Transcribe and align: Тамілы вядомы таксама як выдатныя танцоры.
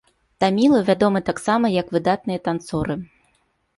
Тамілы 0.43 0.79
вядомы 0.87 1.21
таксама 1.29 1.65
як 1.75 1.93
выдатныя 1.97 2.39
танцоры. 2.51 2.97